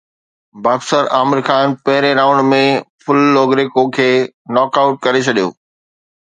boxer 0.63 1.03
Amir 1.17 1.39
Khan 1.47 1.65
پهرين 1.87 2.13
round 2.21 2.41
۾ 2.53 2.61
Phil 3.05 3.19
Lo Greco 3.37 3.83
کي 3.99 4.09
knock 4.59 4.71
out 4.83 4.95
ڪري 5.05 5.21
ڇڏيو 5.29 5.47